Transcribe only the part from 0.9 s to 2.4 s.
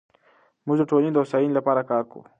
د هوساینې لپاره کار کوو.